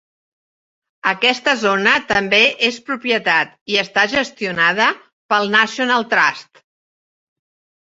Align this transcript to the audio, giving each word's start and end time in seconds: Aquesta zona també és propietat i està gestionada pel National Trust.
Aquesta 1.09 1.53
zona 1.63 1.93
també 2.13 2.39
és 2.69 2.79
propietat 2.89 3.53
i 3.75 3.79
està 3.83 4.07
gestionada 4.15 4.89
pel 5.35 5.55
National 5.59 6.11
Trust. 6.17 6.65